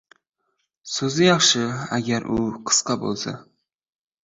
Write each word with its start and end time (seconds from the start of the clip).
•So‘z 0.93 1.15
yaxshi, 1.27 1.61
agar 1.99 2.23
u 2.39 2.41
qisqa 2.71 2.99
bo‘lsa. 3.07 3.37